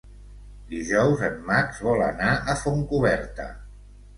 Dijous 0.69 1.21
en 1.27 1.35
Max 1.51 1.81
vol 1.89 2.03
anar 2.07 2.33
a 2.55 2.59
Fontcoberta. 2.63 3.51